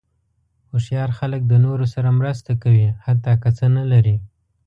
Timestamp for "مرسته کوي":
2.19-2.87